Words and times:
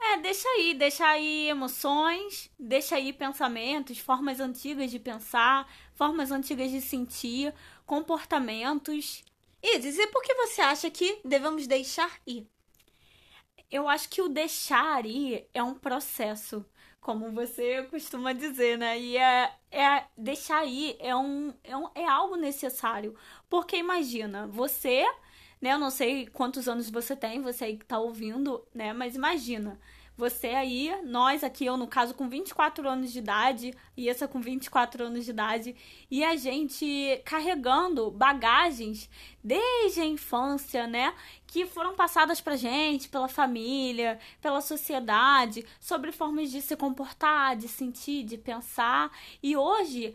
É, 0.00 0.18
deixa 0.18 0.48
aí, 0.48 0.74
deixa 0.74 1.06
aí 1.06 1.48
emoções, 1.48 2.50
deixa 2.58 2.96
aí 2.96 3.12
pensamentos, 3.12 3.98
formas 3.98 4.40
antigas 4.40 4.90
de 4.90 4.98
pensar, 4.98 5.70
formas 5.94 6.30
antigas 6.30 6.70
de 6.70 6.80
sentir, 6.80 7.54
comportamentos. 7.86 9.24
Isis, 9.62 9.98
e 9.98 10.06
por 10.08 10.22
que 10.22 10.34
você 10.34 10.60
acha 10.60 10.90
que 10.90 11.20
devemos 11.24 11.66
deixar 11.66 12.20
ir? 12.26 12.46
Eu 13.74 13.88
acho 13.88 14.08
que 14.08 14.22
o 14.22 14.28
deixar 14.28 15.04
ir 15.04 15.48
é 15.52 15.60
um 15.62 15.74
processo, 15.74 16.64
como 17.00 17.32
você 17.32 17.82
costuma 17.90 18.32
dizer, 18.32 18.78
né? 18.78 18.96
E 19.00 19.16
é, 19.16 19.52
é 19.72 20.04
deixar 20.16 20.64
ir 20.64 20.96
é 21.00 21.14
um, 21.16 21.52
é 21.64 21.76
um 21.76 21.88
é 21.92 22.06
algo 22.06 22.36
necessário. 22.36 23.16
Porque 23.50 23.76
imagina, 23.76 24.46
você, 24.46 25.04
né? 25.60 25.72
Eu 25.72 25.78
não 25.80 25.90
sei 25.90 26.26
quantos 26.28 26.68
anos 26.68 26.88
você 26.88 27.16
tem, 27.16 27.42
você 27.42 27.64
aí 27.64 27.76
que 27.76 27.84
tá 27.84 27.98
ouvindo, 27.98 28.64
né? 28.72 28.92
Mas 28.92 29.16
imagina, 29.16 29.80
você 30.16 30.48
aí, 30.48 30.94
nós 31.04 31.42
aqui, 31.42 31.66
eu 31.66 31.76
no 31.76 31.88
caso 31.88 32.14
com 32.14 32.28
24 32.28 32.88
anos 32.88 33.12
de 33.12 33.18
idade, 33.18 33.74
e 33.96 34.08
essa 34.08 34.28
com 34.28 34.40
24 34.40 35.04
anos 35.04 35.24
de 35.24 35.30
idade, 35.30 35.76
e 36.10 36.22
a 36.22 36.36
gente 36.36 37.20
carregando 37.24 38.10
bagagens 38.10 39.10
desde 39.42 40.00
a 40.00 40.06
infância, 40.06 40.86
né? 40.86 41.12
Que 41.46 41.66
foram 41.66 41.94
passadas 41.94 42.40
pra 42.40 42.56
gente, 42.56 43.08
pela 43.08 43.28
família, 43.28 44.18
pela 44.40 44.60
sociedade, 44.60 45.64
sobre 45.80 46.12
formas 46.12 46.50
de 46.50 46.62
se 46.62 46.76
comportar, 46.76 47.56
de 47.56 47.68
sentir, 47.68 48.24
de 48.24 48.38
pensar. 48.38 49.10
E 49.42 49.56
hoje, 49.56 50.14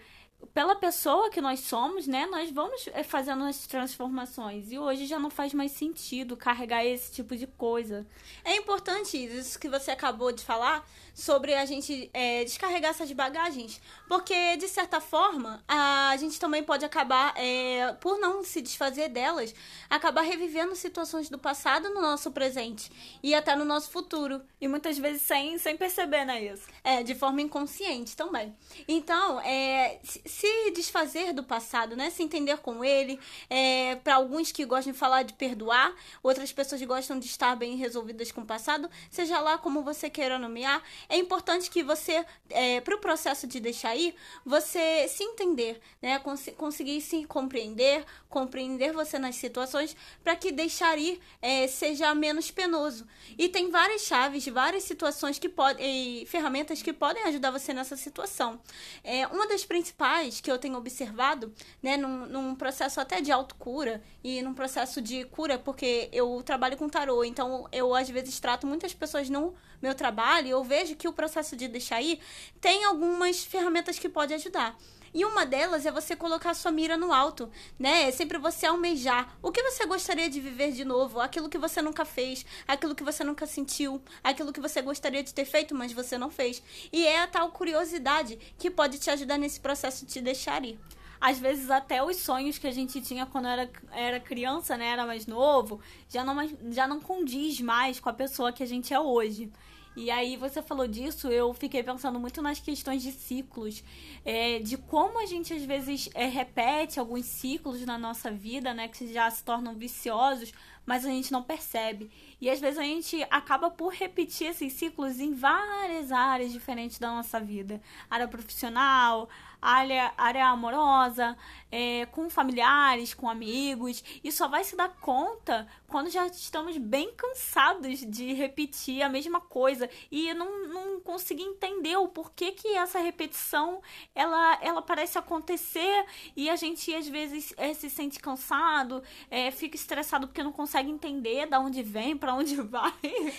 pela 0.54 0.76
pessoa 0.76 1.30
que 1.30 1.42
nós 1.42 1.59
somos, 1.62 2.08
né, 2.08 2.26
nós 2.26 2.50
vamos 2.52 2.88
eh, 2.94 3.04
fazendo 3.04 3.44
as 3.44 3.68
transformações. 3.68 4.72
E 4.72 4.80
hoje 4.80 5.06
já 5.06 5.20
não 5.20 5.30
faz 5.30 5.54
mais 5.54 5.72
sentido 5.72 6.36
carregar 6.36 6.86
esse 6.86 7.12
tipo 7.12 7.36
de 7.36 7.46
coisa. 7.46 8.06
É 8.44 8.56
importante 8.56 9.18
isso 9.18 9.59
que 9.59 9.70
você 9.70 9.92
acabou 9.92 10.31
de 10.31 10.44
falar 10.44 10.86
sobre 11.14 11.54
a 11.54 11.66
gente 11.66 12.09
é, 12.14 12.46
descarregar 12.46 12.92
essas 12.92 13.12
bagagens, 13.12 13.81
porque 14.08 14.56
de 14.56 14.70
certa 14.70 15.02
forma 15.02 15.62
a 15.68 16.16
gente 16.18 16.40
também 16.40 16.64
pode 16.64 16.86
acabar, 16.86 17.34
é, 17.36 17.94
por 18.00 18.18
não 18.18 18.42
se 18.44 18.62
desfazer 18.62 19.09
delas, 19.09 19.53
acabar 19.90 20.22
revivendo 20.22 20.76
situações 20.76 21.30
do 21.30 21.38
passado 21.38 21.90
no 21.90 22.00
nosso 22.00 22.31
presente 22.31 22.90
e 23.22 23.36
até 23.36 23.56
no 23.56 23.66
nosso 23.66 23.92
futuro. 23.92 24.42
E 24.62 24.68
muitas 24.68 24.98
vezes 24.98 25.22
sem, 25.22 25.58
sem 25.58 25.76
perceber, 25.76 26.24
né, 26.24 26.42
isso? 26.42 26.68
É, 26.84 27.03
de 27.03 27.14
forma 27.16 27.42
inconsciente 27.42 28.16
também. 28.16 28.56
Então, 28.88 29.42
é, 29.42 30.00
se- 30.30 30.72
desfazer 30.72 31.33
do 31.33 31.44
passado, 31.44 31.95
né? 31.95 32.09
Se 32.09 32.23
entender 32.23 32.58
com 32.58 32.83
ele. 32.83 33.19
É, 33.49 33.95
para 34.03 34.16
alguns 34.16 34.52
que 34.52 34.66
gostam 34.66 34.94
de 34.94 34.99
falar 34.99 35.23
de 35.23 35.33
perdoar, 35.33 35.94
outras 36.23 36.52
pessoas 36.52 36.81
gostam 36.84 37.19
de 37.19 37.25
estar 37.25 37.56
bem 37.56 37.75
resolvidas 37.75 38.31
com 38.31 38.41
o 38.41 38.45
passado, 38.45 38.89
seja 39.09 39.39
lá 39.39 39.57
como 39.57 39.84
você 39.84 40.09
queira 40.09 40.38
nomear, 40.38 40.81
é 41.07 41.18
importante 41.18 41.69
que 41.69 41.81
você, 41.84 42.25
é, 42.50 42.79
para 42.81 42.95
o 42.95 43.00
processo 43.00 43.47
de 43.47 43.59
deixar 43.59 43.95
ir, 43.95 44.16
você 44.45 45.07
se 45.07 45.23
entender, 45.23 45.79
né? 46.01 46.19
Cons- 46.19 46.50
conseguir 46.57 47.01
se 47.01 47.25
compreender, 47.25 48.06
compreender 48.29 48.94
você 48.94 49.18
nas 49.18 49.35
situações, 49.35 49.95
para 50.23 50.35
que 50.35 50.51
deixar 50.51 50.97
ir 50.97 51.19
é, 51.41 51.68
seja 51.68 52.13
menos 52.13 52.51
penoso. 52.51 53.07
E 53.38 53.47
tem 53.50 53.69
várias 53.69 54.01
chaves, 54.03 54.45
várias 54.47 54.84
situações 54.84 55.39
que 55.39 55.50
podem, 55.50 56.25
ferramentas 56.25 56.81
que 56.81 56.94
podem 56.94 57.23
ajudar 57.23 57.51
você 57.51 57.73
nessa 57.73 57.95
situação. 57.95 58.59
É, 59.03 59.25
uma 59.28 59.47
das 59.47 59.63
principais 59.66 60.19
que 60.41 60.52
eu 60.52 60.57
tenho 60.57 60.78
observado, 60.78 61.53
né, 61.81 61.97
num, 61.97 62.25
num 62.25 62.56
processo 62.56 63.00
até 63.00 63.22
de 63.22 63.31
autocura 63.31 64.02
e 64.24 64.41
num 64.41 64.53
processo 64.53 65.02
de 65.02 65.24
cura, 65.25 65.57
porque 65.57 66.09
eu 66.12 66.41
trabalho 66.44 66.78
com 66.78 66.90
tarô, 66.90 67.24
então 67.24 67.68
eu 67.72 67.96
às 67.96 68.09
vezes 68.09 68.40
trato 68.40 68.68
muitas 68.68 68.94
pessoas 68.94 69.30
no 69.30 69.53
meu 69.81 69.96
trabalho 69.96 70.47
e 70.47 70.52
eu 70.52 70.63
vejo 70.63 70.96
que 70.96 71.07
o 71.07 71.13
processo 71.13 71.56
de 71.56 71.68
deixar 71.68 72.02
ir 72.02 72.19
tem 72.59 72.84
algumas 72.84 73.44
ferramentas 73.44 73.97
que 73.97 74.09
podem 74.09 74.35
ajudar. 74.35 74.78
E 75.14 75.25
uma 75.25 75.46
delas 75.46 75.86
é 75.86 75.92
você 75.92 76.16
colocar 76.16 76.53
sua 76.53 76.72
mira 76.72 76.97
no 76.97 77.14
alto, 77.14 77.50
né? 77.78 78.03
É 78.03 78.12
sempre 78.12 78.38
você 78.38 78.66
almejar. 78.66 79.38
O 79.42 79.52
que 79.52 79.64
você 79.64 79.86
gostaria 79.86 80.30
de 80.30 80.40
viver 80.40 80.72
de 80.72 80.86
novo? 80.86 81.20
Aquilo 81.20 81.50
que 81.50 81.58
você 81.58 81.81
nunca 81.81 82.06
fez, 82.06 82.46
aquilo 82.68 82.96
que 82.96 83.03
você 83.03 83.24
nunca 83.24 83.46
sentiu, 83.46 84.02
aquilo 84.24 84.53
que 84.53 84.62
você 84.62 84.81
gostaria 84.81 85.24
de 85.24 85.34
ter 85.34 85.46
feito, 85.46 85.74
mas 85.75 85.92
você 85.92 86.18
não 86.18 86.30
fez. 86.30 86.62
E 86.92 87.06
é 87.06 87.22
a 87.22 87.28
tal 87.28 87.52
curiosidade 87.52 88.38
que 88.58 88.69
pode 88.69 89.00
te 89.00 89.09
ajudar 89.09 89.38
nesse 89.38 89.59
processo 89.59 90.06
de 90.06 90.12
te 90.14 90.22
deixar 90.22 90.64
ir. 90.64 90.80
Às 91.22 91.38
vezes 91.38 91.69
até 91.69 92.02
os 92.02 92.16
sonhos 92.18 92.58
que 92.58 92.68
a 92.68 92.72
gente 92.72 93.02
tinha 93.02 93.25
quando 93.25 93.48
era, 93.48 93.69
era 93.92 94.19
criança, 94.19 94.78
né, 94.78 94.88
era 94.88 95.06
mais 95.06 95.28
novo, 95.28 95.81
já 96.08 96.24
não, 96.24 96.36
já 96.72 96.88
não 96.88 97.02
condiz 97.02 97.59
mais 97.59 98.00
com 98.00 98.08
a 98.09 98.14
pessoa 98.14 98.53
que 98.53 98.64
a 98.64 98.66
gente 98.66 98.94
é 98.94 99.00
hoje. 99.00 99.52
E 99.95 100.09
aí 100.11 100.38
você 100.38 100.61
falou 100.61 100.88
disso, 100.88 101.27
eu 101.29 101.53
fiquei 101.53 101.83
pensando 101.83 102.19
muito 102.19 102.41
nas 102.41 102.59
questões 102.59 103.01
de 103.01 103.11
ciclos, 103.11 103.83
é, 104.23 104.59
de 104.59 104.77
como 104.77 105.22
a 105.22 105.25
gente 105.25 105.53
às 105.53 105.63
vezes 105.63 106.09
é, 106.13 106.25
repete 106.27 107.00
alguns 107.00 107.25
ciclos 107.25 107.85
na 107.85 107.97
nossa 107.97 108.31
vida, 108.31 108.73
né, 108.73 108.88
que 108.88 109.11
já 109.11 109.29
se 109.29 109.44
tornam 109.44 109.75
viciosos, 109.75 110.53
mas 110.85 111.06
a 111.06 111.09
gente 111.09 111.31
não 111.31 111.44
percebe. 111.44 112.12
E 112.41 112.50
às 112.50 112.59
vezes 112.59 112.79
a 112.79 112.84
gente 112.84 113.22
acaba 113.29 113.69
por 113.69 113.94
repetir 113.94 114.47
esses 114.47 114.73
ciclos 114.73 115.19
em 115.19 115.34
várias 115.34 116.12
áreas 116.12 116.51
diferentes 116.51 116.97
da 116.97 117.09
nossa 117.09 117.40
vida. 117.40 117.81
Área 118.09 118.28
profissional, 118.28 119.29
área, 119.62 120.13
área 120.18 120.47
amorosa, 120.47 121.38
é, 121.72 122.06
com 122.07 122.29
familiares, 122.29 123.13
com 123.13 123.29
amigos. 123.29 124.03
E 124.23 124.31
só 124.31 124.47
vai 124.47 124.63
se 124.63 124.75
dar 124.75 124.89
conta 125.01 125.68
quando 125.88 126.09
já 126.09 126.25
estamos 126.28 126.78
bem 126.78 127.13
cansados 127.13 128.00
de 128.00 128.34
repetir 128.34 129.01
a 129.01 129.09
mesma 129.09 129.41
coisa 129.41 129.89
e 130.09 130.34
não, 130.34 130.68
não 130.68 131.00
conseguir 131.01 131.44
entender 131.44 131.97
o 131.97 132.07
porquê 132.07 132.51
que 132.51 132.69
essa 132.69 133.00
repetição 133.00 133.81
ela, 134.16 134.57
ela 134.62 134.81
parece 134.81 135.18
acontecer 135.18 136.06
e 136.35 136.50
a 136.50 136.56
gente 136.56 136.94
às 136.94 137.07
vezes 137.07 137.53
é, 137.57 137.73
se 137.73 137.89
sente 137.89 138.19
cansado, 138.19 139.03
é, 139.29 139.51
fica 139.51 139.75
estressado 139.75 140.28
porque 140.28 140.44
não 140.44 140.51
consegue 140.51 140.69
entender 140.78 141.46
da 141.47 141.59
onde 141.59 141.81
vem, 141.81 142.16
para 142.16 142.34
onde 142.34 142.56
vai. 142.62 142.94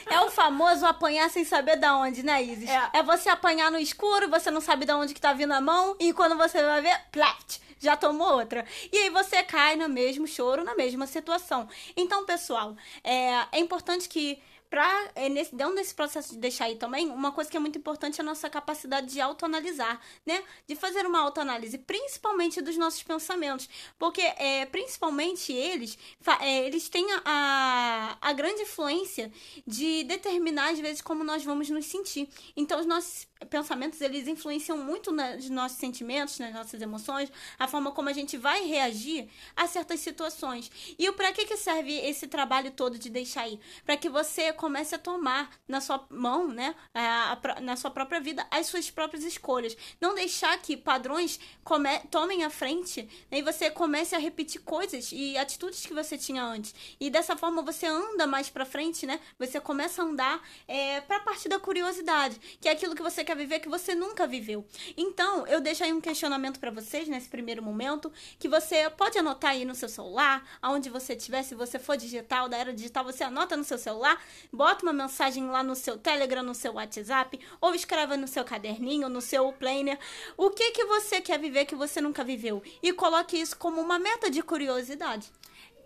É 0.07 0.21
o 0.21 0.31
famoso 0.31 0.85
apanhar 0.87 1.31
sem 1.31 1.45
saber 1.45 1.77
da 1.77 1.97
onde, 1.97 2.23
né, 2.23 2.43
Isis? 2.43 2.69
É. 2.69 2.91
É, 2.95 3.03
você 3.03 3.29
apanhar 3.29 3.71
no 3.71 3.79
escuro, 3.79 4.29
você 4.29 4.51
não 4.51 4.61
sabe 4.61 4.85
da 4.85 4.97
onde 4.97 5.15
que 5.15 5.21
tá 5.21 5.33
vindo 5.33 5.53
a 5.53 5.61
mão, 5.61 5.97
e 6.01 6.13
quando 6.13 6.37
você 6.37 6.63
vai 6.63 6.81
ver, 6.83 6.99
plaft, 7.13 7.59
já 7.79 7.97
tomou 7.97 8.35
outra. 8.35 8.65
E 8.93 8.97
aí 8.97 9.11
você 9.11 9.43
cai 9.43 9.77
no 9.77 9.89
mesmo 9.89 10.27
choro, 10.27 10.65
na 10.65 10.75
mesma 10.75 11.07
situação. 11.07 11.69
Então, 11.97 12.25
pessoal, 12.27 12.77
é, 13.03 13.47
é 13.53 13.59
importante 13.59 14.09
que 14.09 14.39
Pra, 14.71 15.11
é, 15.17 15.29
nesse, 15.29 15.55
dentro 15.55 15.75
desse 15.75 15.93
processo 15.93 16.31
de 16.31 16.39
deixar 16.39 16.67
aí 16.67 16.77
também, 16.77 17.11
uma 17.11 17.33
coisa 17.33 17.51
que 17.51 17.57
é 17.57 17.61
muito 17.61 17.77
importante 17.77 18.21
é 18.21 18.23
a 18.23 18.25
nossa 18.25 18.49
capacidade 18.49 19.09
de 19.09 19.21
autoanalisar, 19.21 20.01
né? 20.25 20.43
De 20.67 20.77
fazer 20.77 21.05
uma 21.05 21.21
autoanálise, 21.21 21.77
principalmente 21.77 22.63
dos 22.63 22.77
nossos 22.77 23.03
pensamentos. 23.03 23.69
Porque, 23.99 24.21
é, 24.21 24.67
principalmente 24.67 25.53
eles, 25.53 25.99
é, 26.41 26.67
eles 26.67 26.89
têm 26.89 27.05
a, 27.25 28.17
a 28.21 28.33
grande 28.33 28.63
influência 28.63 29.33
de 29.67 30.05
determinar, 30.05 30.71
às 30.71 30.79
vezes, 30.79 31.03
como 31.03 31.25
nós 31.25 31.45
vamos 31.45 31.69
nos 31.69 31.87
sentir. 31.87 32.29
Então, 32.57 32.79
os 32.79 32.87
nossos 32.87 33.27
pensamentos, 33.49 34.01
eles 34.01 34.29
influenciam 34.29 34.77
muito 34.79 35.11
nos 35.13 35.49
nossos 35.49 35.79
sentimentos, 35.79 36.39
nas 36.39 36.53
nossas 36.53 36.81
emoções, 36.83 37.31
a 37.59 37.67
forma 37.67 37.91
como 37.93 38.09
a 38.09 38.13
gente 38.13 38.37
vai 38.37 38.65
reagir 38.67 39.29
a 39.57 39.67
certas 39.67 40.01
situações. 40.01 40.71
E 40.99 41.11
para 41.13 41.33
que, 41.33 41.47
que 41.47 41.57
serve 41.57 41.93
esse 41.99 42.27
trabalho 42.27 42.71
todo 42.71 42.99
de 42.99 43.09
deixar 43.09 43.43
aí? 43.43 43.59
Para 43.85 43.97
que 43.97 44.09
você 44.09 44.53
comece 44.53 44.95
a 44.95 44.99
tomar 44.99 45.51
na 45.67 45.81
sua 45.81 46.07
mão, 46.11 46.49
né, 46.49 46.75
a- 46.95 47.39
a 47.57 47.61
na 47.61 47.77
sua 47.77 47.91
própria 47.91 48.21
vida, 48.21 48.47
as 48.51 48.67
suas 48.67 48.91
próprias 48.91 49.25
escolhas. 49.25 49.77
Não 50.01 50.15
deixar 50.15 50.57
que 50.61 50.77
padrões 50.77 51.39
come- 51.65 51.99
tomem 52.11 52.45
a 52.45 52.51
frente 52.51 53.03
né, 53.31 53.39
e 53.39 53.43
você 53.43 53.71
comece 53.71 54.15
a 54.15 54.19
repetir 54.19 54.61
coisas 54.63 55.11
e 55.13 55.37
atitudes 55.39 55.85
que 55.87 55.95
você 55.95 56.17
tinha 56.19 56.43
antes. 56.45 56.75
E 57.01 57.11
dessa 57.11 57.37
forma 57.37 57.63
você 57.63 57.87
anda 57.87 58.27
mais 58.27 58.49
para 58.51 58.65
frente, 58.65 59.07
né? 59.07 59.21
Você 59.39 59.61
começa 59.61 60.03
a 60.03 60.05
andar 60.05 60.43
é, 60.69 61.01
para 61.01 61.17
a 61.17 61.21
parte 61.21 61.49
da 61.49 61.59
curiosidade, 61.59 62.39
que 62.61 62.69
é 62.69 62.73
aquilo 62.73 62.95
que 62.95 63.03
você 63.03 63.25
quer 63.25 63.30
quer 63.31 63.37
viver 63.37 63.61
que 63.61 63.69
você 63.69 63.95
nunca 63.95 64.27
viveu. 64.27 64.67
Então, 64.97 65.47
eu 65.47 65.61
deixo 65.61 65.85
aí 65.85 65.93
um 65.93 66.01
questionamento 66.01 66.59
para 66.59 66.73
vocês 66.73 67.07
nesse 67.07 67.29
primeiro 67.29 67.63
momento, 67.63 68.13
que 68.41 68.49
você 68.49 68.91
pode 68.91 69.17
anotar 69.17 69.53
aí 69.53 69.65
no 69.65 69.73
seu 69.73 69.89
celular, 69.89 70.45
aonde 70.61 70.91
você 70.91 71.15
estiver, 71.15 71.45
se 71.45 71.55
você 71.55 71.79
for 71.79 71.97
digital, 71.97 72.49
da 72.49 72.57
era 72.57 72.73
digital, 72.73 73.05
você 73.05 73.23
anota 73.23 73.57
no 73.57 73.63
seu 73.63 73.79
celular, 73.79 74.21
bota 74.53 74.85
uma 74.85 74.93
mensagem 74.93 75.49
lá 75.49 75.63
no 75.63 75.77
seu 75.77 75.97
Telegram, 75.97 76.43
no 76.43 76.57
seu 76.57 76.73
WhatsApp, 76.73 77.39
ou 77.61 77.73
escreva 77.73 78.17
no 78.17 78.27
seu 78.27 78.43
caderninho, 78.43 79.09
no 79.09 79.21
seu 79.21 79.53
planner, 79.53 79.97
o 80.37 80.51
que 80.51 80.73
que 80.73 80.85
você 80.87 81.21
quer 81.21 81.39
viver 81.39 81.67
que 81.67 81.77
você 81.77 82.01
nunca 82.01 82.25
viveu 82.25 82.61
e 82.83 82.93
coloque 82.93 83.41
isso 83.41 83.57
como 83.57 83.81
uma 83.81 83.97
meta 83.97 84.29
de 84.29 84.43
curiosidade. 84.43 85.31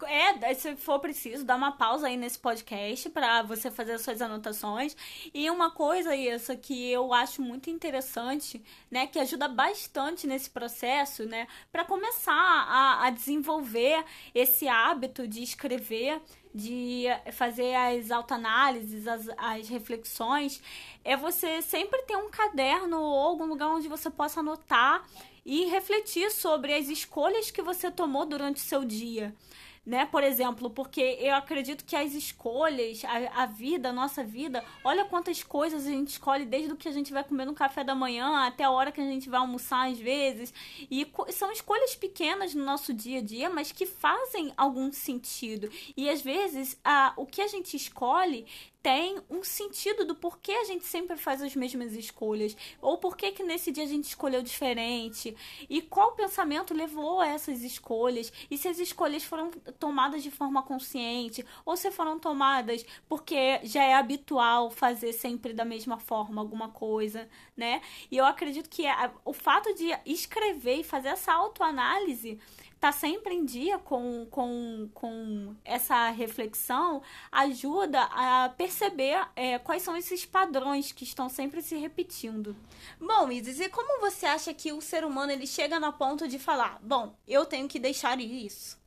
É, 0.07 0.55
se 0.55 0.75
for 0.77 0.99
preciso, 0.99 1.45
dá 1.45 1.57
uma 1.57 1.73
pausa 1.73 2.07
aí 2.07 2.17
nesse 2.17 2.39
podcast 2.39 3.09
para 3.11 3.43
você 3.43 3.71
fazer 3.71 3.93
as 3.93 4.03
suas 4.03 4.21
anotações. 4.21 4.97
E 5.33 5.49
uma 5.51 5.71
coisa, 5.71 6.15
isso 6.15 6.57
que 6.57 6.91
eu 6.91 7.13
acho 7.13 7.41
muito 7.43 7.71
interessante, 7.71 8.63
né, 8.91 9.07
que 9.07 9.19
ajuda 9.19 9.49
bastante 9.49 10.27
nesse 10.27 10.51
processo, 10.51 11.25
né, 11.25 11.47
para 11.71 11.85
começar 11.85 12.33
a, 12.33 13.07
a 13.07 13.11
desenvolver 13.11 14.05
esse 14.35 14.69
hábito 14.69 15.27
de 15.29 15.43
escrever, 15.43 16.21
de 16.55 17.05
fazer 17.33 17.75
as 17.75 18.11
autoanálises, 18.11 19.09
as, 19.09 19.29
as 19.37 19.69
reflexões, 19.69 20.63
é 21.05 21.17
você 21.17 21.61
sempre 21.63 22.03
ter 22.03 22.17
um 22.17 22.31
caderno 22.31 23.01
ou 23.01 23.19
algum 23.19 23.47
lugar 23.47 23.69
onde 23.69 23.89
você 23.89 24.09
possa 24.09 24.41
anotar 24.41 25.05
e 25.45 25.67
refletir 25.67 26.31
sobre 26.31 26.73
as 26.73 26.89
escolhas 26.89 27.51
que 27.51 27.61
você 27.61 27.91
tomou 27.91 28.25
durante 28.25 28.57
o 28.57 28.65
seu 28.65 28.85
dia 28.85 29.35
né? 29.85 30.07
Por 30.07 30.25
exemplo, 30.25 30.71
porque 30.71 31.19
eu 31.21 31.35
acredito 31.35 31.85
que 31.85 31.95
as 31.95 32.15
escolhas, 32.15 33.05
a, 33.05 33.43
a 33.43 33.47
vida, 33.47 33.91
a 33.91 33.93
nossa 33.93 34.25
vida, 34.25 34.65
olha 34.83 35.05
quantas 35.05 35.43
coisas 35.43 35.87
a 35.87 35.91
gente 35.91 36.09
escolhe 36.09 36.45
desde 36.47 36.73
o 36.73 36.77
que 36.77 36.89
a 36.89 36.93
gente 36.93 37.13
vai 37.13 37.23
comer 37.23 37.45
no 37.45 37.55
café 37.55 37.85
da 37.85 37.95
manhã 37.95 38.47
até 38.47 38.65
a 38.65 38.71
hora 38.71 38.91
que 38.91 39.01
a 39.01 39.05
gente 39.05 39.29
vai 39.29 39.41
almoçar 39.41 39.91
às 39.91 39.99
vezes. 39.99 40.55
E 40.91 41.07
são 41.31 41.53
escolhas 41.53 41.95
pequenas 41.95 42.55
no 42.55 42.65
nosso 42.65 42.95
dia 42.95 43.19
a 43.19 43.23
dia, 43.23 43.51
mas 43.51 43.73
que 43.73 43.85
fazem 43.87 44.53
algum 44.57 44.93
sentido. 44.93 45.71
E 45.97 46.09
às 46.09 46.23
vezes, 46.23 46.79
a, 46.85 47.13
o 47.17 47.27
que 47.27 47.43
a 47.43 47.49
gente 47.49 47.77
escolhe 47.77 48.47
tem 48.85 49.19
um 49.31 49.43
sentido 49.43 50.05
do 50.05 50.15
porquê 50.15 50.53
a 50.53 50.65
gente 50.65 50.85
sempre 50.85 51.17
faz 51.17 51.41
as 51.41 51.57
mesmas 51.57 51.95
escolhas, 51.95 52.55
ou 52.83 52.99
porquê 52.99 53.33
que 53.33 53.43
nesse 53.43 53.73
dia 53.73 53.85
a 53.85 53.87
gente 53.87 54.05
escolheu 54.05 54.43
diferente, 54.43 55.35
e 55.71 55.81
qual 55.81 56.13
pensamento 56.13 56.75
levou 56.75 57.19
a 57.19 57.27
essas 57.27 57.63
escolhas, 57.63 58.31
e 58.51 58.59
se 58.59 58.69
as 58.69 58.79
escolhas 58.79 59.25
foram 59.25 59.51
tomadas 59.79 60.23
de 60.23 60.31
forma 60.31 60.63
consciente, 60.63 61.43
ou 61.65 61.79
se 61.79 61.91
foram 61.91 62.19
tomadas 62.19 62.85
porque 63.09 63.59
já 63.63 63.83
é 63.83 63.95
habitual 63.95 64.71
fazer 64.71 65.15
sempre 65.15 65.55
da 65.55 65.65
mesma 65.65 65.99
forma 65.99 66.43
alguma 66.43 66.69
coisa, 66.69 67.27
né? 67.57 67.81
E 68.11 68.19
eu 68.19 68.27
acredito 68.27 68.69
que 68.69 68.83
o 69.25 69.33
fato 69.33 69.73
de 69.73 69.99
escrever 70.05 70.81
e 70.81 70.85
fazer 70.85 71.09
essa 71.09 71.33
autoanálise 71.33 72.39
tá 72.81 72.93
sempre 72.93 73.35
em 73.35 73.45
dia 73.45 73.79
com, 73.79 74.27
com, 74.31 74.89
com 74.93 75.55
essa 75.65 76.11
reflexão 76.11 77.03
ajuda 77.33 78.03
a 78.03 78.51
perceber 78.51 79.27
é, 79.35 79.59
quais 79.59 79.83
são 79.83 79.97
esses 79.97 80.25
padrões 80.25 80.93
que 80.93 81.05
estão 81.05 81.29
sempre 81.29 81.63
se 81.63 81.77
repetindo. 81.77 82.55
Bom, 83.01 83.31
Isis, 83.31 83.61
e 83.61 83.69
como 83.69 84.01
você 84.01 84.27
acha 84.27 84.53
que 84.53 84.73
o 84.73 84.81
ser 84.81 85.05
humano 85.05 85.33
ele 85.33 85.47
chega 85.47 85.81
no 85.81 85.93
ponto 85.93 86.29
de 86.29 86.39
falar, 86.39 86.79
bom, 86.83 87.17
eu 87.27 87.47
tenho 87.47 87.69
que 87.69 87.79
deixar 87.79 88.21
isso? 88.21 88.79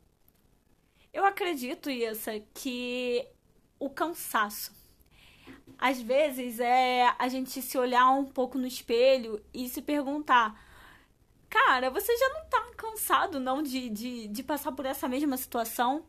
Eu 1.11 1.25
acredito, 1.25 1.89
Issa, 1.89 2.39
que 2.53 3.27
o 3.79 3.89
cansaço. 3.89 4.71
Às 5.77 6.01
vezes 6.01 6.59
é 6.59 7.13
a 7.17 7.27
gente 7.27 7.61
se 7.61 7.77
olhar 7.77 8.09
um 8.11 8.25
pouco 8.25 8.57
no 8.57 8.67
espelho 8.67 9.43
e 9.53 9.69
se 9.69 9.81
perguntar 9.81 10.59
Cara, 11.49 11.89
você 11.89 12.15
já 12.17 12.29
não 12.29 12.45
tá 12.45 12.61
cansado, 12.75 13.39
não, 13.39 13.63
de, 13.63 13.89
de, 13.89 14.27
de 14.27 14.43
passar 14.43 14.71
por 14.71 14.85
essa 14.85 15.07
mesma 15.07 15.37
situação? 15.37 16.05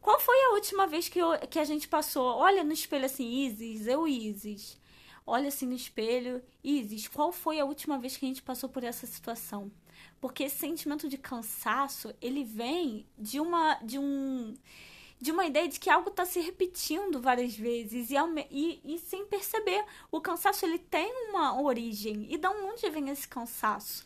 Qual 0.00 0.20
foi 0.20 0.36
a 0.44 0.50
última 0.54 0.86
vez 0.86 1.08
que, 1.08 1.18
eu, 1.18 1.38
que 1.48 1.58
a 1.58 1.64
gente 1.64 1.88
passou? 1.88 2.26
Olha 2.36 2.62
no 2.62 2.72
espelho 2.72 3.06
assim, 3.06 3.46
Isis, 3.46 3.86
eu, 3.86 4.06
Isis. 4.06 4.78
Olha 5.26 5.48
assim 5.48 5.66
no 5.66 5.74
espelho, 5.74 6.42
Isis, 6.62 7.08
qual 7.08 7.32
foi 7.32 7.58
a 7.58 7.64
última 7.64 7.98
vez 7.98 8.16
que 8.16 8.26
a 8.26 8.28
gente 8.28 8.42
passou 8.42 8.68
por 8.68 8.84
essa 8.84 9.06
situação? 9.06 9.72
Porque 10.20 10.44
esse 10.44 10.56
sentimento 10.56 11.08
de 11.08 11.16
cansaço, 11.16 12.14
ele 12.20 12.44
vem 12.44 13.06
de 13.18 13.40
uma 13.40 13.78
de 13.82 13.98
um 13.98 14.54
de 15.20 15.30
uma 15.32 15.46
ideia 15.46 15.68
de 15.68 15.80
que 15.80 15.88
algo 15.88 16.10
está 16.10 16.26
se 16.26 16.40
repetindo 16.40 17.20
várias 17.20 17.56
vezes 17.56 18.10
e, 18.10 18.14
e, 18.50 18.80
e, 18.84 18.98
sem 18.98 19.24
perceber. 19.24 19.82
O 20.10 20.20
cansaço 20.20 20.66
ele 20.66 20.78
tem 20.78 21.10
uma 21.30 21.58
origem. 21.62 22.26
E 22.30 22.36
de 22.36 22.46
onde 22.46 22.90
vem 22.90 23.08
esse 23.08 23.26
cansaço? 23.26 24.04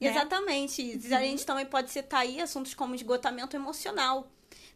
Né? 0.00 0.08
Exatamente. 0.08 0.98
A 1.14 1.20
gente 1.20 1.44
também 1.44 1.66
pode 1.66 1.90
citar 1.90 2.20
aí 2.20 2.40
assuntos 2.40 2.74
como 2.74 2.94
esgotamento 2.94 3.54
emocional. 3.54 4.30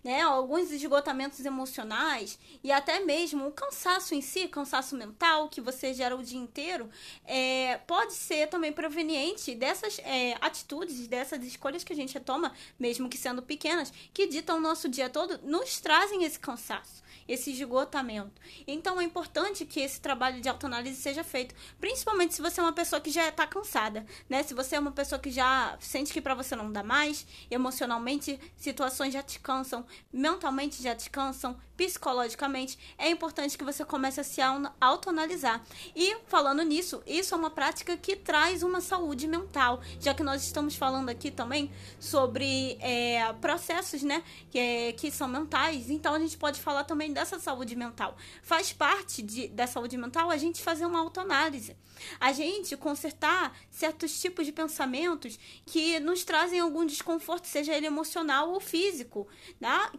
Né, 0.05 0.21
alguns 0.21 0.71
esgotamentos 0.71 1.43
emocionais 1.47 2.39
e 2.62 2.71
até 2.71 3.01
mesmo 3.01 3.47
o 3.47 3.51
cansaço 3.51 4.15
em 4.15 4.21
si, 4.21 4.47
cansaço 4.49 4.95
mental 4.95 5.49
que 5.49 5.62
você 5.62 5.95
gera 5.95 6.15
o 6.15 6.23
dia 6.23 6.39
inteiro, 6.39 6.91
é, 7.25 7.79
pode 7.87 8.12
ser 8.12 8.49
também 8.49 8.71
proveniente 8.71 9.55
dessas 9.55 9.99
é, 10.01 10.37
atitudes, 10.43 11.09
dessas 11.09 11.43
escolhas 11.43 11.83
que 11.83 11.95
a 11.95 11.97
gente 11.97 12.21
toma, 12.21 12.53
mesmo 12.79 13.09
que 13.09 13.17
sendo 13.17 13.41
pequenas, 13.41 13.91
que 14.12 14.27
ditam 14.27 14.59
o 14.59 14.61
nosso 14.61 14.91
dia 14.91 15.09
todo, 15.09 15.41
nos 15.43 15.81
trazem 15.81 16.23
esse 16.25 16.39
cansaço 16.39 17.03
esse 17.29 17.50
esgotamento. 17.50 18.41
Então 18.67 19.00
é 19.00 19.05
importante 19.05 19.65
que 19.65 19.81
esse 19.81 20.00
trabalho 20.00 20.41
de 20.41 20.49
autoanálise 20.49 21.00
seja 21.00 21.25
feito, 21.25 21.55
principalmente 21.81 22.35
se 22.35 22.43
você 22.43 22.61
é 22.61 22.62
uma 22.62 22.73
pessoa 22.73 23.00
que 23.00 23.11
já 23.11 23.29
está 23.29 23.47
cansada, 23.47 24.07
né? 24.29 24.43
Se 24.43 24.55
você 24.55 24.77
é 24.77 24.79
uma 24.79 24.93
pessoa 24.93 25.19
que 25.19 25.31
já 25.31 25.77
sente 25.81 26.12
que 26.12 26.21
para 26.21 26.35
você 26.35 26.55
não 26.55 26.71
dá 26.71 26.83
mais, 26.83 27.27
emocionalmente 27.50 28.39
situações 28.57 29.12
já 29.12 29.23
te 29.23 29.39
cansam, 29.39 29.85
mentalmente 30.12 30.82
já 30.82 30.94
te 30.94 31.11
cansam, 31.11 31.56
psicologicamente, 31.76 32.79
é 32.96 33.11
importante 33.11 33.58
que 33.58 33.64
você 33.64 33.85
comece 33.85 34.20
a 34.20 34.25
se 34.25 34.41
autoanalisar. 34.81 35.62
E 35.94 36.17
falando 36.26 36.62
nisso, 36.62 37.02
isso 37.06 37.35
é 37.35 37.37
uma 37.37 37.50
prática 37.50 37.96
que 37.96 38.14
traz 38.17 38.62
uma 38.62 38.81
saúde 38.81 39.26
mental, 39.26 39.81
já 40.00 40.14
que 40.14 40.23
nós 40.23 40.43
estamos 40.43 40.76
falando 40.76 41.08
aqui 41.08 41.31
também 41.31 41.70
sobre 41.99 42.76
é, 42.81 43.32
processos, 43.41 44.02
né, 44.02 44.23
que, 44.50 44.58
é, 44.58 44.93
que 44.93 45.11
são 45.11 45.26
mentais. 45.26 45.91
Então 45.91 46.14
a 46.14 46.19
gente 46.19 46.37
pode 46.37 46.61
falar 46.61 46.85
também 46.85 47.12
dessa 47.12 47.38
saúde 47.38 47.75
mental. 47.75 48.17
Faz 48.43 48.73
parte 48.73 49.23
de, 49.23 49.49
da 49.49 49.67
saúde 49.67 49.97
mental 49.97 50.31
a 50.31 50.37
gente 50.37 50.62
fazer 50.62 50.87
uma 50.87 51.00
autoanálise. 51.00 51.76
A 52.20 52.32
gente 52.32 52.76
consertar 52.76 53.56
certos 53.70 54.20
tipos 54.20 54.47
de 54.47 54.52
pensamentos 54.52 55.38
que 55.64 55.99
nos 56.00 56.25
trazem 56.25 56.61
algum 56.61 56.85
desconforto, 56.85 57.47
seja 57.47 57.75
ele 57.75 57.87
emocional 57.87 58.50
ou 58.50 58.61
físico, 58.61 59.26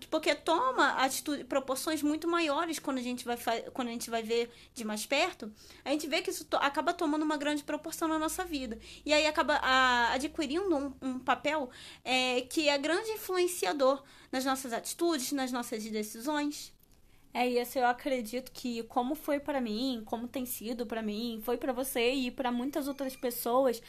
Porque 0.09 0.33
toma 0.35 0.93
atitude, 1.03 1.43
proporções 1.43 2.01
muito 2.01 2.27
maiores 2.27 2.79
quando 2.79 2.97
a 2.97 3.01
gente 3.01 3.25
vai, 3.25 3.37
quando 3.73 3.87
a 3.87 3.91
gente 3.91 4.09
vai 4.09 4.23
ver 4.23 4.49
de 4.73 4.83
mais 4.83 5.05
perto. 5.05 5.51
A 5.83 5.89
gente 5.89 6.07
vê 6.07 6.21
que 6.21 6.29
isso 6.29 6.45
to 6.45 6.57
acaba 6.57 6.93
tomando 6.93 7.23
uma 7.23 7.37
grande 7.37 7.63
proporção 7.63 8.07
na 8.07 8.19
nossa 8.19 8.43
vida. 8.45 8.79
E 9.05 9.13
aí 9.13 9.25
acaba 9.25 9.55
a, 9.55 10.13
adquirindo 10.13 10.75
um, 10.75 10.93
um 11.01 11.19
papel 11.19 11.69
é, 12.03 12.41
que 12.41 12.69
é 12.69 12.77
grande 12.77 13.09
influenciador 13.11 14.03
nas 14.31 14.45
nossas 14.45 14.73
atitudes, 14.73 15.31
nas 15.31 15.51
nossas 15.51 15.83
decisões. 15.83 16.73
É 17.33 17.45
isso, 17.45 17.77
eu 17.77 17.85
acredito 17.85 18.49
que 18.49 18.81
como 18.83 19.13
foi 19.13 19.41
para 19.41 19.59
mim, 19.59 20.01
como 20.05 20.25
tem 20.25 20.45
sido 20.45 20.85
para 20.85 21.01
mim, 21.01 21.41
foi 21.43 21.57
para 21.57 21.73
você 21.73 22.13
e 22.13 22.31
para 22.31 22.49
muitas 22.49 22.87
outras 22.87 23.13
pessoas, 23.13 23.81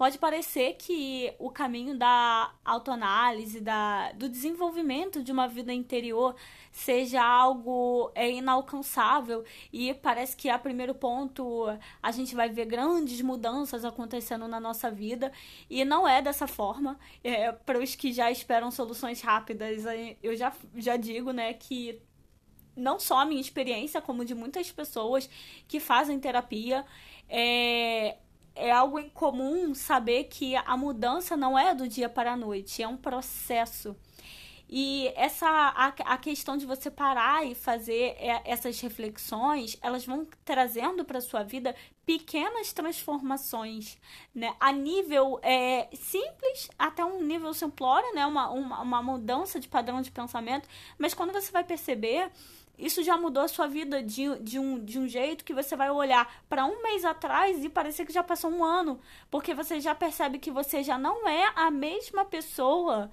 pode 0.00 0.16
parecer 0.16 0.76
que 0.78 1.30
o 1.38 1.50
caminho 1.50 1.94
da 1.94 2.54
autoanálise, 2.64 3.60
da, 3.60 4.12
do 4.12 4.30
desenvolvimento 4.30 5.22
de 5.22 5.30
uma 5.30 5.46
vida 5.46 5.74
interior 5.74 6.34
seja 6.72 7.22
algo 7.22 8.10
é, 8.14 8.30
inalcançável 8.30 9.44
e 9.70 9.92
parece 9.92 10.34
que 10.34 10.48
a 10.48 10.58
primeiro 10.58 10.94
ponto 10.94 11.66
a 12.02 12.10
gente 12.12 12.34
vai 12.34 12.48
ver 12.48 12.64
grandes 12.64 13.20
mudanças 13.20 13.84
acontecendo 13.84 14.48
na 14.48 14.58
nossa 14.58 14.90
vida 14.90 15.30
e 15.68 15.84
não 15.84 16.08
é 16.08 16.22
dessa 16.22 16.46
forma. 16.46 16.98
É, 17.22 17.52
para 17.52 17.78
os 17.78 17.94
que 17.94 18.10
já 18.10 18.30
esperam 18.30 18.70
soluções 18.70 19.20
rápidas, 19.20 19.84
eu 20.22 20.34
já, 20.34 20.50
já 20.76 20.96
digo 20.96 21.30
né, 21.30 21.52
que 21.52 22.00
não 22.74 22.98
só 22.98 23.18
a 23.18 23.26
minha 23.26 23.42
experiência, 23.42 24.00
como 24.00 24.24
de 24.24 24.34
muitas 24.34 24.72
pessoas 24.72 25.28
que 25.68 25.78
fazem 25.78 26.18
terapia, 26.18 26.86
é, 27.28 28.16
é 28.54 28.70
algo 28.70 28.98
incomum 28.98 29.74
saber 29.74 30.24
que 30.24 30.56
a 30.56 30.76
mudança 30.76 31.36
não 31.36 31.58
é 31.58 31.74
do 31.74 31.88
dia 31.88 32.08
para 32.08 32.32
a 32.32 32.36
noite, 32.36 32.82
é 32.82 32.88
um 32.88 32.96
processo. 32.96 33.96
E 34.72 35.12
essa 35.16 35.48
a, 35.48 35.88
a 35.88 36.16
questão 36.16 36.56
de 36.56 36.64
você 36.64 36.88
parar 36.88 37.44
e 37.44 37.56
fazer 37.56 38.14
é, 38.18 38.40
essas 38.44 38.80
reflexões, 38.80 39.76
elas 39.82 40.06
vão 40.06 40.24
trazendo 40.44 41.04
para 41.04 41.20
sua 41.20 41.42
vida 41.42 41.74
pequenas 42.06 42.72
transformações, 42.72 43.98
né? 44.32 44.54
A 44.60 44.70
nível 44.70 45.40
é, 45.42 45.88
simples, 45.92 46.70
até 46.78 47.04
um 47.04 47.20
nível 47.20 47.52
simplório, 47.52 48.14
né? 48.14 48.24
Uma, 48.24 48.48
uma, 48.50 48.80
uma 48.80 49.02
mudança 49.02 49.58
de 49.58 49.66
padrão 49.66 50.00
de 50.00 50.12
pensamento. 50.12 50.68
Mas 50.96 51.14
quando 51.14 51.32
você 51.32 51.50
vai 51.50 51.64
perceber, 51.64 52.30
isso 52.80 53.02
já 53.02 53.16
mudou 53.16 53.42
a 53.42 53.48
sua 53.48 53.66
vida 53.66 54.02
de, 54.02 54.38
de, 54.40 54.58
um, 54.58 54.82
de 54.82 54.98
um 54.98 55.06
jeito 55.06 55.44
que 55.44 55.54
você 55.54 55.76
vai 55.76 55.90
olhar 55.90 56.42
para 56.48 56.64
um 56.64 56.82
mês 56.82 57.04
atrás 57.04 57.62
e 57.64 57.68
parecer 57.68 58.06
que 58.06 58.12
já 58.12 58.22
passou 58.22 58.50
um 58.50 58.64
ano, 58.64 59.00
porque 59.30 59.54
você 59.54 59.80
já 59.80 59.94
percebe 59.94 60.38
que 60.38 60.50
você 60.50 60.82
já 60.82 60.98
não 60.98 61.28
é 61.28 61.52
a 61.54 61.70
mesma 61.70 62.24
pessoa 62.24 63.10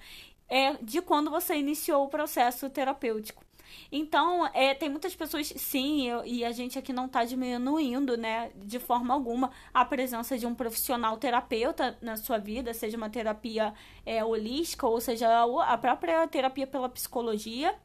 é, 0.47 0.73
de 0.81 1.01
quando 1.01 1.29
você 1.29 1.55
iniciou 1.55 2.05
o 2.05 2.09
processo 2.09 2.69
terapêutico. 2.69 3.45
Então, 3.91 4.49
é, 4.53 4.73
tem 4.73 4.89
muitas 4.89 5.15
pessoas, 5.15 5.47
sim, 5.47 6.07
eu, 6.07 6.25
e 6.25 6.43
a 6.43 6.51
gente 6.51 6.77
aqui 6.77 6.91
não 6.91 7.05
está 7.05 7.23
diminuindo, 7.23 8.17
né, 8.17 8.51
de 8.55 8.79
forma 8.79 9.13
alguma, 9.13 9.51
a 9.73 9.85
presença 9.85 10.37
de 10.37 10.45
um 10.45 10.55
profissional 10.55 11.17
terapeuta 11.17 11.97
na 12.01 12.17
sua 12.17 12.37
vida, 12.37 12.73
seja 12.73 12.97
uma 12.97 13.09
terapia 13.09 13.73
é, 14.05 14.23
holística 14.23 14.87
ou 14.87 14.99
seja 14.99 15.43
a 15.65 15.77
própria 15.77 16.27
terapia 16.27 16.67
pela 16.67 16.89
psicologia. 16.89 17.75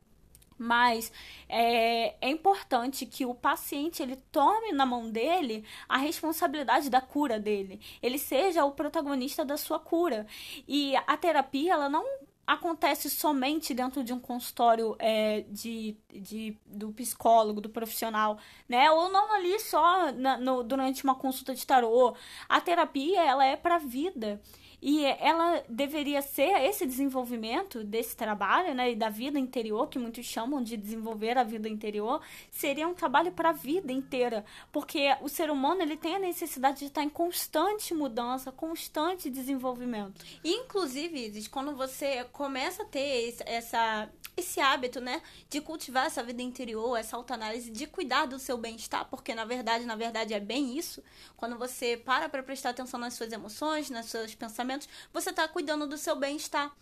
Mas 0.63 1.13
é, 1.49 2.15
é, 2.21 2.31
importante 2.31 3.05
que 3.05 3.27
o 3.27 3.35
paciente 3.35 4.03
ele 4.03 4.17
tome 4.31 4.73
na 4.73 4.87
mão 4.87 5.11
dele 5.11 5.65
a 5.89 5.97
responsabilidade 5.99 6.89
da 6.89 7.01
cura 7.01 7.39
dele. 7.39 7.81
Ele 8.01 8.19
seja 8.19 8.65
o 8.65 8.71
protagonista 8.71 9.45
da 9.45 9.57
sua 9.57 9.81
cura. 9.81 10.25
E 10.69 10.95
a 10.97 11.17
terapia, 11.17 11.73
ela 11.73 11.89
não 11.89 12.05
acontece 12.47 13.09
somente 13.09 13.73
dentro 13.73 14.03
de 14.05 14.13
um 14.13 14.19
consultório 14.19 14.97
é, 14.99 15.45
de, 15.49 15.97
de, 16.13 16.57
do 16.67 16.93
psicólogo, 16.93 17.61
do 17.61 17.69
profissional, 17.69 18.39
né? 18.69 18.91
Ou 18.91 19.09
não 19.11 19.33
ali 19.33 19.59
só 19.61 20.13
na, 20.13 20.37
no, 20.37 20.63
durante 20.63 21.05
uma 21.05 21.15
consulta 21.15 21.55
de 21.55 21.67
tarô. 21.67 22.15
A 22.49 22.61
terapia, 22.61 23.23
ela 23.23 23.45
é 23.45 23.57
para 23.57 23.77
a 23.77 23.79
vida. 23.79 24.41
E 24.83 25.05
ela 25.05 25.63
deveria 25.69 26.21
ser 26.21 26.51
esse 26.65 26.85
desenvolvimento 26.85 27.85
desse 27.85 28.17
trabalho, 28.17 28.75
né, 28.75 28.91
e 28.91 28.97
da 28.97 29.09
vida 29.09 29.39
interior, 29.39 29.89
que 29.89 29.99
muitos 29.99 30.27
chamam 30.27 30.61
de 30.61 30.77
desenvolver 30.77 31.39
a 31.39 31.45
vida 31.45 31.69
interior, 31.69 32.21
seria 32.51 32.89
um 32.89 32.95
trabalho 32.95 33.31
para 33.31 33.51
a 33.51 33.53
vida 33.53 33.93
inteira, 33.93 34.45
porque 34.73 35.17
o 35.21 35.29
ser 35.29 35.51
humano 35.51 35.83
ele 35.83 35.97
tem 35.97 36.17
a 36.17 36.19
necessidade 36.19 36.81
de 36.81 36.87
estar 36.87 37.05
em 37.05 37.09
constante 37.09 37.95
mudança, 37.95 38.51
constante 38.51 39.31
desenvolvimento. 39.31 40.25
Inclusive, 40.43 41.49
quando 41.49 41.77
você 41.77 42.25
começa 42.33 42.83
a 42.83 42.87
ter 42.87 43.37
essa 43.47 44.11
esse 44.37 44.61
hábito, 44.61 45.01
né, 45.01 45.23
de 45.49 45.61
cultivar 45.61 46.07
essa 46.07 46.23
vida 46.23 46.43
interior, 46.43 46.97
essa 46.97 47.17
autoanálise, 47.17 47.71
de 47.71 47.87
cuidar 47.87 48.27
do 48.27 48.39
seu 48.39 48.57
bem-estar, 48.57 49.07
porque 49.07 49.35
na 49.35 49.45
verdade, 49.45 49.85
na 49.85 49.97
verdade 49.97 50.33
é 50.33 50.41
bem 50.41 50.77
isso. 50.77 51.03
Quando 51.37 51.59
você 51.59 51.97
para 51.97 52.29
para 52.29 52.43
prestar 52.43 52.71
atenção 52.71 52.99
nas 52.99 53.15
suas 53.15 53.33
emoções, 53.33 53.91
nos 53.91 54.07
seus 54.07 54.35
pensamentos, 54.35 54.89
você 55.13 55.31
está 55.31 55.47
cuidando 55.47 55.87
do 55.87 55.99
seu 55.99 56.17
bem-estar 56.17 56.75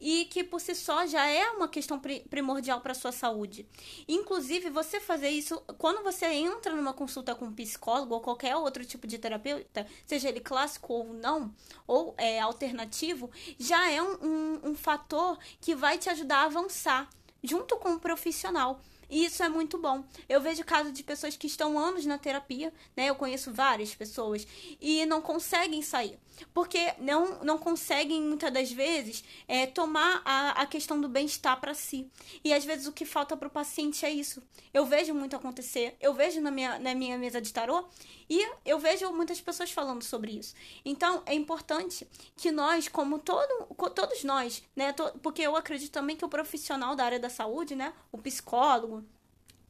e 0.00 0.26
que 0.26 0.44
por 0.44 0.60
si 0.60 0.74
só 0.74 1.06
já 1.06 1.26
é 1.26 1.48
uma 1.50 1.68
questão 1.68 2.00
primordial 2.28 2.80
para 2.80 2.94
sua 2.94 3.12
saúde. 3.12 3.66
Inclusive, 4.08 4.70
você 4.70 5.00
fazer 5.00 5.28
isso 5.28 5.60
quando 5.78 6.02
você 6.02 6.26
entra 6.26 6.74
numa 6.74 6.92
consulta 6.92 7.34
com 7.34 7.46
um 7.46 7.54
psicólogo 7.54 8.14
ou 8.14 8.20
qualquer 8.20 8.56
outro 8.56 8.84
tipo 8.84 9.06
de 9.06 9.18
terapeuta, 9.18 9.86
seja 10.06 10.28
ele 10.28 10.40
clássico 10.40 10.92
ou 10.92 11.12
não, 11.14 11.54
ou 11.86 12.14
é, 12.18 12.40
alternativo, 12.40 13.30
já 13.58 13.90
é 13.90 14.02
um, 14.02 14.18
um, 14.22 14.60
um 14.70 14.74
fator 14.74 15.38
que 15.60 15.74
vai 15.74 15.98
te 15.98 16.10
ajudar 16.10 16.38
a 16.38 16.44
avançar 16.44 17.08
junto 17.42 17.76
com 17.76 17.94
o 17.94 18.00
profissional. 18.00 18.80
E 19.08 19.24
isso 19.24 19.42
é 19.42 19.48
muito 19.48 19.78
bom. 19.78 20.04
Eu 20.28 20.40
vejo 20.40 20.64
casos 20.64 20.92
de 20.92 21.02
pessoas 21.02 21.36
que 21.36 21.46
estão 21.46 21.78
anos 21.78 22.06
na 22.06 22.18
terapia, 22.18 22.72
né? 22.96 23.08
Eu 23.08 23.14
conheço 23.14 23.52
várias 23.52 23.94
pessoas 23.94 24.46
e 24.80 25.04
não 25.06 25.20
conseguem 25.20 25.82
sair. 25.82 26.18
Porque 26.52 26.92
não, 26.98 27.44
não 27.44 27.58
conseguem, 27.58 28.22
muitas 28.22 28.52
das 28.52 28.72
vezes, 28.72 29.22
é, 29.46 29.66
tomar 29.66 30.20
a, 30.24 30.62
a 30.62 30.66
questão 30.66 31.00
do 31.00 31.08
bem-estar 31.08 31.60
para 31.60 31.74
si. 31.74 32.10
E 32.42 32.52
às 32.52 32.64
vezes 32.64 32.86
o 32.86 32.92
que 32.92 33.04
falta 33.04 33.36
para 33.36 33.48
o 33.48 33.50
paciente 33.50 34.04
é 34.04 34.10
isso. 34.10 34.42
Eu 34.72 34.84
vejo 34.84 35.14
muito 35.14 35.36
acontecer. 35.36 35.96
Eu 36.00 36.12
vejo 36.14 36.40
na 36.40 36.50
minha, 36.50 36.78
na 36.78 36.94
minha 36.94 37.16
mesa 37.16 37.40
de 37.40 37.52
tarô 37.52 37.86
e 38.28 38.48
eu 38.64 38.78
vejo 38.78 39.12
muitas 39.12 39.40
pessoas 39.40 39.70
falando 39.70 40.02
sobre 40.02 40.32
isso. 40.32 40.54
Então 40.84 41.22
é 41.26 41.34
importante 41.34 42.08
que 42.36 42.50
nós, 42.50 42.88
como 42.88 43.18
todo, 43.18 43.66
todos 43.94 44.24
nós, 44.24 44.62
né? 44.74 44.94
Porque 45.22 45.42
eu 45.42 45.56
acredito 45.56 45.92
também 45.92 46.16
que 46.16 46.24
o 46.24 46.28
profissional 46.28 46.96
da 46.96 47.04
área 47.04 47.20
da 47.20 47.28
saúde, 47.28 47.74
né? 47.74 47.92
O 48.10 48.18
psicólogo, 48.18 48.93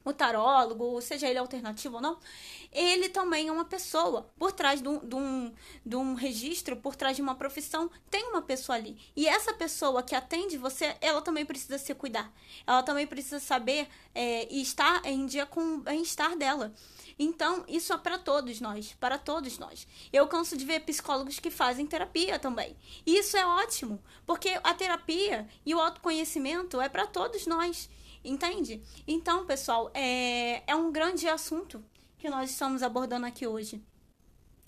o 0.05 0.13
tarólogo, 0.13 1.01
seja 1.01 1.29
ele 1.29 1.39
alternativo 1.39 1.97
ou 1.97 2.01
não, 2.01 2.19
ele 2.71 3.09
também 3.09 3.49
é 3.49 3.53
uma 3.53 3.65
pessoa. 3.65 4.31
Por 4.39 4.53
trás 4.53 4.83
de 4.83 4.89
um, 4.89 4.99
de, 4.99 5.15
um, 5.15 5.55
de 5.85 5.97
um 5.97 6.15
registro, 6.15 6.77
por 6.77 6.95
trás 6.95 7.17
de 7.17 7.23
uma 7.23 7.35
profissão, 7.35 7.91
tem 8.11 8.25
uma 8.25 8.43
pessoa 8.43 8.77
ali. 8.77 8.99
E 9.17 9.27
essa 9.27 9.55
pessoa 9.55 10.03
que 10.03 10.15
atende 10.15 10.59
você, 10.59 10.97
ela 11.01 11.23
também 11.23 11.47
precisa 11.47 11.79
se 11.79 11.95
cuidar. 11.95 12.31
Ela 12.67 12.83
também 12.83 13.07
precisa 13.07 13.41
saber 13.41 13.89
é, 14.15 14.47
e 14.53 14.61
estar 14.61 15.05
em 15.07 15.25
dia 15.25 15.47
com 15.47 15.77
o 15.77 15.79
bem-estar 15.79 16.37
dela. 16.37 16.75
Então, 17.19 17.65
isso 17.69 17.93
é 17.93 17.97
para 17.97 18.19
todos 18.19 18.61
nós, 18.61 18.93
para 18.99 19.17
todos 19.17 19.59
nós. 19.59 19.87
Eu 20.13 20.27
canso 20.27 20.57
de 20.57 20.65
ver 20.65 20.81
psicólogos 20.81 21.39
que 21.39 21.51
fazem 21.51 21.87
terapia 21.87 22.39
também. 22.39 22.77
E 23.07 23.17
isso 23.17 23.37
é 23.37 23.47
ótimo, 23.47 24.03
porque 24.27 24.59
a 24.63 24.75
terapia 24.75 25.49
e 25.65 25.75
o 25.75 25.81
autoconhecimento 25.81 26.81
é 26.81 26.89
para 26.89 27.07
todos 27.07 27.47
nós. 27.47 27.89
Entende? 28.25 28.83
Então, 29.07 29.45
pessoal, 29.45 29.91
é, 29.93 30.63
é 30.67 30.75
um 30.75 30.91
grande 30.91 31.29
assunto 31.29 31.85
que 32.19 32.31
nós 32.31 32.51
estamos 32.51 32.83
abordando 32.83 33.27
aqui 33.27 33.47
hoje. 33.47 33.83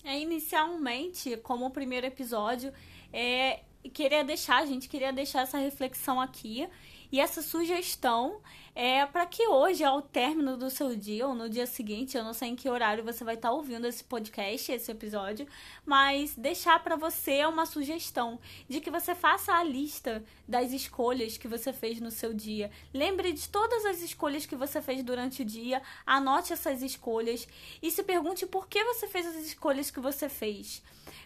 É, 0.04 0.20
inicialmente, 0.20 1.36
como 1.38 1.66
o 1.66 1.70
primeiro 1.70 2.06
episódio, 2.06 2.72
é, 3.12 3.60
queria 3.94 4.22
deixar, 4.22 4.58
a 4.58 4.66
gente 4.66 4.88
queria 4.88 5.12
deixar 5.12 5.42
essa 5.42 5.58
reflexão 5.58 6.20
aqui 6.20 6.68
e 7.10 7.20
essa 7.20 7.42
sugestão 7.42 8.40
é 8.74 9.06
para 9.06 9.24
que 9.24 9.48
hoje, 9.48 9.82
ao 9.82 10.02
término 10.02 10.54
do 10.54 10.68
seu 10.68 10.94
dia 10.94 11.26
ou 11.26 11.34
no 11.34 11.48
dia 11.48 11.66
seguinte, 11.66 12.14
eu 12.14 12.22
não 12.22 12.34
sei 12.34 12.50
em 12.50 12.56
que 12.56 12.68
horário 12.68 13.02
você 13.02 13.24
vai 13.24 13.34
estar 13.34 13.48
tá 13.48 13.54
ouvindo 13.54 13.86
esse 13.86 14.04
podcast, 14.04 14.70
esse 14.70 14.90
episódio, 14.90 15.46
mas 15.86 16.34
deixar 16.36 16.82
para 16.84 16.94
você 16.94 17.46
uma 17.46 17.64
sugestão 17.64 18.38
de 18.68 18.78
que 18.82 18.90
você 18.90 19.14
faça 19.14 19.54
a 19.54 19.64
lista 19.64 20.22
das 20.46 20.72
escolhas 20.72 21.38
que 21.38 21.48
você 21.48 21.72
fez 21.72 22.00
no 22.00 22.10
seu 22.10 22.34
dia. 22.34 22.70
Lembre 22.92 23.32
de 23.32 23.48
todas 23.48 23.86
as 23.86 24.02
escolhas 24.02 24.44
que 24.44 24.54
você 24.54 24.82
fez 24.82 25.02
durante 25.02 25.40
o 25.40 25.44
dia, 25.44 25.80
anote 26.04 26.52
essas 26.52 26.82
escolhas 26.82 27.48
e 27.80 27.90
se 27.90 28.02
pergunte 28.02 28.44
por 28.44 28.68
que 28.68 28.84
você 28.84 29.08
fez 29.08 29.26
as 29.26 29.36
escolhas 29.36 29.90
que 29.90 30.00
você 30.00 30.28
fez 30.28 30.82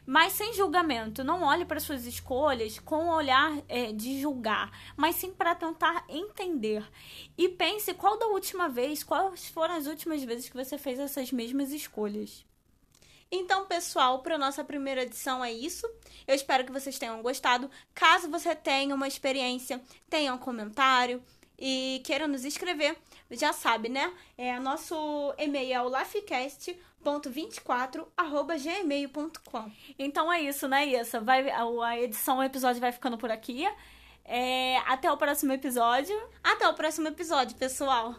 mas 0.07 0.33
sem 0.33 0.53
julgamento. 0.55 1.25
Não 1.25 1.43
olhe 1.43 1.65
para 1.65 1.81
suas 1.81 2.07
escolhas 2.07 2.79
com 2.79 3.07
o 3.07 3.15
olhar 3.15 3.57
é, 3.69 3.93
de 3.93 4.21
julgar, 4.21 4.71
mas 4.97 5.17
sim 5.17 5.33
para 5.33 5.55
tentar 5.55 6.05
entender. 6.09 6.85
E 7.37 7.49
pense 7.49 7.95
qual 7.95 8.19
da 8.19 8.27
última 8.27 8.69
vez, 8.69 9.03
quais 9.03 9.49
foram 9.49 9.75
as 9.75 9.87
últimas 9.87 10.23
vezes 10.23 10.49
que 10.49 10.57
você 10.57 10.77
fez 10.77 10.99
essas 10.99 11.33
mesmas 11.33 11.73
escolhas. 11.73 12.45
Então, 13.33 13.65
pessoal, 13.67 14.23
para 14.23 14.37
nossa 14.37 14.65
primeira 14.65 15.03
edição 15.03 15.45
é 15.45 15.53
isso. 15.53 15.89
Eu 16.27 16.35
espero 16.35 16.65
que 16.65 16.73
vocês 16.73 16.99
tenham 16.99 17.23
gostado. 17.23 17.71
Caso 17.95 18.29
você 18.29 18.57
tenha 18.57 18.93
uma 18.95 19.07
experiência, 19.07 19.81
tenha 20.09 20.35
um 20.35 20.39
comentário 20.39 21.23
e 21.57 22.01
queira 22.05 22.27
nos 22.27 22.45
escrever, 22.45 22.97
já 23.31 23.53
sabe, 23.53 23.89
né? 23.89 24.13
É, 24.37 24.59
nosso 24.59 25.35
e-mail 25.39 25.75
é 25.75 25.83
o 25.83 25.89
lafcast.24@gmail.com. 27.05 29.71
Então 29.99 30.33
é 30.33 30.41
isso, 30.43 30.69
né, 30.69 30.87
Issa? 30.87 31.21
Vai, 31.21 31.51
a 31.51 32.01
edição, 32.01 32.39
o 32.39 32.43
episódio 32.43 32.81
vai 32.81 32.93
ficando 32.93 33.19
por 33.19 33.31
aqui. 33.31 33.67
É, 34.25 34.79
até 34.87 35.11
o 35.11 35.17
próximo 35.17 35.53
episódio. 35.53 36.17
Até 36.43 36.69
o 36.69 36.75
próximo 36.75 37.09
episódio, 37.09 37.57
pessoal. 37.57 38.17